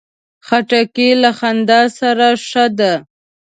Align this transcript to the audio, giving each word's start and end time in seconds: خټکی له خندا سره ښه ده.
خټکی 0.47 1.09
له 1.21 1.31
خندا 1.39 1.81
سره 1.99 2.27
ښه 2.47 2.65
ده. 2.77 2.93